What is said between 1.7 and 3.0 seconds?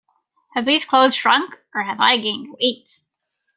or have I gained weight?